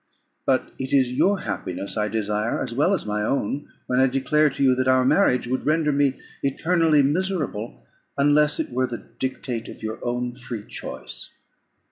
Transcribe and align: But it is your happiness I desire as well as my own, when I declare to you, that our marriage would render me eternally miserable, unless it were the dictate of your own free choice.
But 0.47 0.71
it 0.79 0.93
is 0.93 1.13
your 1.13 1.41
happiness 1.41 1.95
I 1.95 2.07
desire 2.07 2.59
as 2.59 2.73
well 2.73 2.95
as 2.95 3.05
my 3.05 3.23
own, 3.23 3.67
when 3.85 3.99
I 3.99 4.07
declare 4.07 4.49
to 4.49 4.63
you, 4.63 4.73
that 4.73 4.87
our 4.87 5.05
marriage 5.05 5.45
would 5.45 5.63
render 5.67 5.91
me 5.91 6.19
eternally 6.41 7.03
miserable, 7.03 7.85
unless 8.17 8.59
it 8.59 8.71
were 8.71 8.87
the 8.87 9.09
dictate 9.19 9.69
of 9.69 9.83
your 9.83 10.03
own 10.03 10.33
free 10.33 10.65
choice. 10.65 11.31